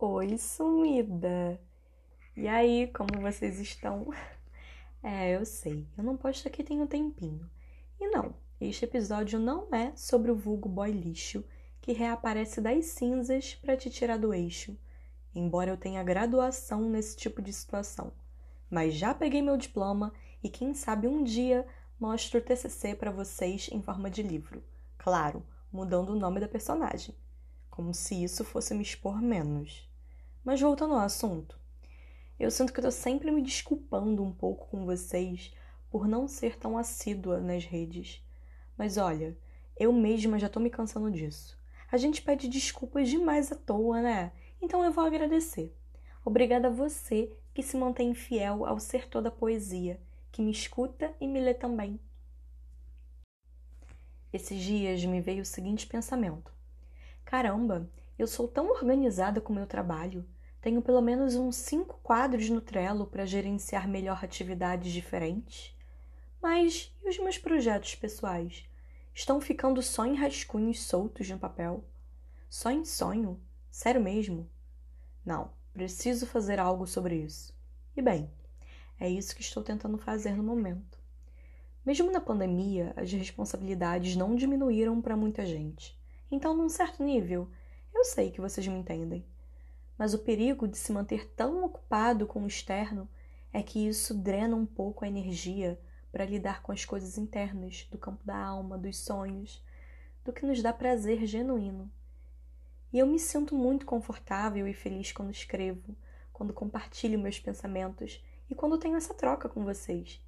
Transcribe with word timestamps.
Oi, 0.00 0.38
sumida! 0.38 1.60
E 2.36 2.46
aí, 2.46 2.86
como 2.92 3.20
vocês 3.20 3.58
estão? 3.58 4.06
É, 5.02 5.34
eu 5.36 5.44
sei, 5.44 5.86
eu 5.96 6.04
não 6.04 6.16
posto 6.16 6.46
aqui 6.46 6.62
tem 6.62 6.80
um 6.80 6.86
tempinho. 6.86 7.48
E 8.00 8.08
não, 8.08 8.34
este 8.60 8.84
episódio 8.84 9.38
não 9.38 9.66
é 9.74 9.92
sobre 9.96 10.30
o 10.30 10.36
vulgo 10.36 10.68
boy 10.68 10.92
lixo 10.92 11.44
que 11.80 11.92
reaparece 11.92 12.60
das 12.60 12.84
cinzas 12.86 13.56
para 13.56 13.76
te 13.76 13.90
tirar 13.90 14.18
do 14.18 14.32
eixo, 14.32 14.76
embora 15.34 15.70
eu 15.70 15.76
tenha 15.76 16.02
graduação 16.04 16.88
nesse 16.88 17.16
tipo 17.16 17.42
de 17.42 17.52
situação. 17.52 18.12
Mas 18.70 18.94
já 18.94 19.12
peguei 19.12 19.42
meu 19.42 19.56
diploma 19.56 20.12
e 20.42 20.48
quem 20.48 20.74
sabe 20.74 21.08
um 21.08 21.24
dia 21.24 21.66
mostro 21.98 22.38
o 22.38 22.42
TCC 22.42 22.94
para 22.94 23.10
vocês 23.10 23.68
em 23.72 23.82
forma 23.82 24.08
de 24.08 24.22
livro. 24.22 24.62
Claro, 24.96 25.44
mudando 25.72 26.10
o 26.10 26.18
nome 26.18 26.38
da 26.38 26.48
personagem, 26.48 27.16
como 27.68 27.92
se 27.92 28.22
isso 28.22 28.44
fosse 28.44 28.74
me 28.74 28.82
expor 28.82 29.20
menos. 29.20 29.87
Mas 30.48 30.62
voltando 30.62 30.94
ao 30.94 31.00
assunto, 31.00 31.60
eu 32.40 32.50
sinto 32.50 32.72
que 32.72 32.80
eu 32.80 32.84
tô 32.84 32.90
sempre 32.90 33.30
me 33.30 33.42
desculpando 33.42 34.24
um 34.24 34.32
pouco 34.32 34.66
com 34.68 34.86
vocês 34.86 35.52
por 35.90 36.08
não 36.08 36.26
ser 36.26 36.56
tão 36.56 36.78
assídua 36.78 37.38
nas 37.38 37.66
redes. 37.66 38.26
Mas 38.74 38.96
olha, 38.96 39.36
eu 39.78 39.92
mesma 39.92 40.38
já 40.38 40.48
tô 40.48 40.58
me 40.58 40.70
cansando 40.70 41.10
disso. 41.10 41.54
A 41.92 41.98
gente 41.98 42.22
pede 42.22 42.48
desculpas 42.48 43.10
demais 43.10 43.52
à 43.52 43.56
toa, 43.56 44.00
né? 44.00 44.32
Então 44.58 44.82
eu 44.82 44.90
vou 44.90 45.04
agradecer. 45.04 45.76
Obrigada 46.24 46.68
a 46.68 46.70
você 46.70 47.30
que 47.52 47.62
se 47.62 47.76
mantém 47.76 48.14
fiel 48.14 48.64
ao 48.64 48.80
ser 48.80 49.06
toda 49.06 49.30
poesia, 49.30 50.00
que 50.32 50.40
me 50.40 50.50
escuta 50.50 51.12
e 51.20 51.26
me 51.26 51.42
lê 51.42 51.52
também. 51.52 52.00
Esses 54.32 54.58
dias 54.58 55.04
me 55.04 55.20
veio 55.20 55.42
o 55.42 55.44
seguinte 55.44 55.86
pensamento: 55.86 56.50
Caramba, 57.22 57.86
eu 58.18 58.26
sou 58.26 58.48
tão 58.48 58.70
organizada 58.70 59.42
com 59.42 59.52
o 59.52 59.56
meu 59.56 59.66
trabalho. 59.66 60.26
Tenho 60.60 60.82
pelo 60.82 61.00
menos 61.00 61.36
uns 61.36 61.56
cinco 61.56 62.00
quadros 62.02 62.50
no 62.50 62.60
Trello 62.60 63.06
para 63.06 63.24
gerenciar 63.24 63.86
melhor 63.86 64.24
atividades 64.24 64.92
diferentes. 64.92 65.76
Mas 66.42 66.92
e 67.04 67.08
os 67.08 67.18
meus 67.18 67.38
projetos 67.38 67.94
pessoais? 67.94 68.64
Estão 69.14 69.40
ficando 69.40 69.82
só 69.82 70.04
em 70.04 70.14
rascunhos 70.14 70.82
soltos 70.82 71.28
no 71.28 71.38
papel? 71.38 71.84
Só 72.48 72.70
em 72.70 72.84
sonho? 72.84 73.40
Sério 73.70 74.00
mesmo? 74.00 74.48
Não, 75.24 75.50
preciso 75.72 76.26
fazer 76.26 76.58
algo 76.58 76.86
sobre 76.86 77.16
isso. 77.16 77.54
E 77.96 78.02
bem, 78.02 78.30
é 78.98 79.08
isso 79.08 79.34
que 79.36 79.42
estou 79.42 79.62
tentando 79.62 79.98
fazer 79.98 80.36
no 80.36 80.42
momento. 80.42 80.98
Mesmo 81.84 82.10
na 82.10 82.20
pandemia, 82.20 82.92
as 82.96 83.12
responsabilidades 83.12 84.16
não 84.16 84.34
diminuíram 84.34 85.00
para 85.00 85.16
muita 85.16 85.46
gente. 85.46 85.96
Então, 86.30 86.56
num 86.56 86.68
certo 86.68 87.02
nível, 87.02 87.48
eu 87.94 88.04
sei 88.04 88.30
que 88.30 88.40
vocês 88.40 88.66
me 88.66 88.78
entendem. 88.78 89.24
Mas 89.98 90.14
o 90.14 90.18
perigo 90.20 90.68
de 90.68 90.78
se 90.78 90.92
manter 90.92 91.28
tão 91.34 91.64
ocupado 91.64 92.26
com 92.26 92.44
o 92.44 92.46
externo 92.46 93.08
é 93.52 93.62
que 93.62 93.88
isso 93.88 94.14
drena 94.14 94.54
um 94.54 94.64
pouco 94.64 95.04
a 95.04 95.08
energia 95.08 95.78
para 96.12 96.24
lidar 96.24 96.62
com 96.62 96.70
as 96.70 96.84
coisas 96.84 97.18
internas, 97.18 97.86
do 97.90 97.98
campo 97.98 98.24
da 98.24 98.36
alma, 98.36 98.78
dos 98.78 98.98
sonhos, 98.98 99.62
do 100.24 100.32
que 100.32 100.46
nos 100.46 100.62
dá 100.62 100.72
prazer 100.72 101.26
genuíno. 101.26 101.90
E 102.92 102.98
eu 102.98 103.06
me 103.06 103.18
sinto 103.18 103.54
muito 103.54 103.84
confortável 103.84 104.66
e 104.66 104.72
feliz 104.72 105.12
quando 105.12 105.30
escrevo, 105.30 105.96
quando 106.32 106.52
compartilho 106.52 107.18
meus 107.18 107.38
pensamentos 107.38 108.24
e 108.48 108.54
quando 108.54 108.78
tenho 108.78 108.96
essa 108.96 109.12
troca 109.12 109.48
com 109.48 109.64
vocês. 109.64 110.22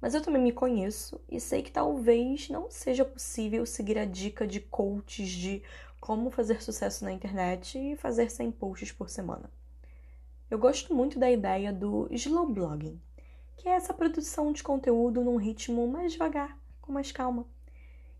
Mas 0.00 0.12
eu 0.12 0.20
também 0.20 0.42
me 0.42 0.52
conheço 0.52 1.20
e 1.28 1.40
sei 1.40 1.62
que 1.62 1.70
talvez 1.70 2.50
não 2.50 2.70
seja 2.70 3.04
possível 3.04 3.64
seguir 3.64 3.96
a 3.98 4.04
dica 4.04 4.46
de 4.46 4.60
coaches 4.60 5.30
de 5.30 5.62
como 6.06 6.30
fazer 6.30 6.62
sucesso 6.62 7.04
na 7.04 7.10
internet 7.10 7.76
e 7.76 7.96
fazer 7.96 8.30
100 8.30 8.52
posts 8.52 8.92
por 8.92 9.10
semana. 9.10 9.50
Eu 10.48 10.56
gosto 10.56 10.94
muito 10.94 11.18
da 11.18 11.28
ideia 11.28 11.72
do 11.72 12.06
slow 12.12 12.46
blogging, 12.48 13.02
que 13.56 13.68
é 13.68 13.72
essa 13.72 13.92
produção 13.92 14.52
de 14.52 14.62
conteúdo 14.62 15.24
num 15.24 15.34
ritmo 15.34 15.88
mais 15.88 16.12
devagar, 16.12 16.56
com 16.80 16.92
mais 16.92 17.10
calma. 17.10 17.44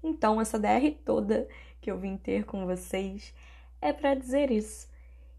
Então, 0.03 0.41
essa 0.41 0.59
DR 0.59 0.91
toda 1.05 1.47
que 1.81 1.89
eu 1.89 1.97
vim 1.97 2.17
ter 2.17 2.45
com 2.45 2.67
vocês 2.67 3.33
é 3.81 3.93
para 3.93 4.17
dizer 4.17 4.51
isso, 4.51 4.89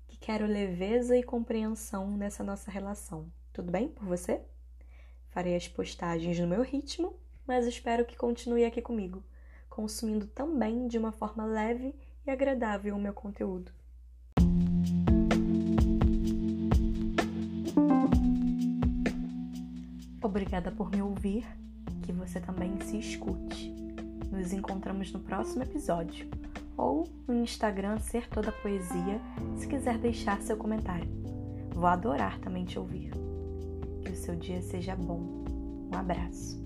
que 0.08 0.16
quero 0.16 0.46
leveza 0.46 1.18
e 1.18 1.24
compreensão 1.24 2.16
nessa 2.16 2.46
nossa 2.46 2.72
relação. 2.72 3.29
Tudo 3.52 3.74
bem 3.74 3.90
por 3.90 4.06
você? 4.06 4.41
Farei 5.31 5.53
as 5.53 5.68
postagens 5.68 6.40
no 6.40 6.47
meu 6.47 6.62
ritmo, 6.62 7.19
mas 7.46 7.68
espero 7.68 8.06
que 8.06 8.16
continue 8.16 8.64
aqui 8.64 8.81
comigo, 8.81 9.22
consumindo 9.68 10.28
também 10.28 10.88
de 10.88 10.97
uma 10.97 11.12
forma 11.12 11.44
leve 11.44 11.94
e 12.28 12.32
agradável 12.32 12.96
o 12.96 13.00
meu 13.00 13.14
conteúdo. 13.14 13.72
Obrigada 20.22 20.72
por 20.72 20.92
me 20.92 21.02
ouvir, 21.02 21.48
que 22.04 22.12
você 22.12 22.40
também 22.40 22.80
se 22.82 23.00
escute. 23.00 23.74
Nos 24.30 24.52
encontramos 24.52 25.12
no 25.12 25.20
próximo 25.20 25.64
episódio 25.64 26.30
ou 26.76 27.08
no 27.28 27.34
Instagram 27.36 27.98
Ser 28.00 28.28
Toda 28.30 28.52
Poesia, 28.52 29.22
se 29.56 29.68
quiser 29.68 29.98
deixar 29.98 30.42
seu 30.42 30.58
comentário. 30.58 31.09
Vou 31.74 31.88
adorar 31.88 32.40
também 32.40 32.66
te 32.66 32.78
ouvir. 32.78 33.12
Que 34.04 34.12
o 34.12 34.16
seu 34.16 34.36
dia 34.36 34.62
seja 34.62 34.96
bom. 34.96 35.46
Um 35.92 35.98
abraço. 35.98 36.59